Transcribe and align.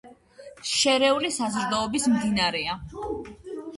შერეული 0.69 1.31
საზრდოობის 1.37 2.07
მდინარეა. 2.15 2.79